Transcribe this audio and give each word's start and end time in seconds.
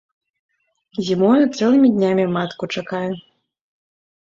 Зімою 1.09 1.43
цэлымі 1.57 1.93
днямі 1.99 2.25
матку 2.39 2.73
чакае. 2.79 3.05